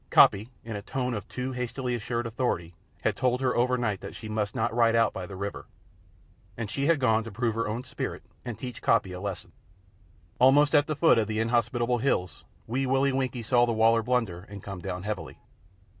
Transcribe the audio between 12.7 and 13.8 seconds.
Willie Winkie saw the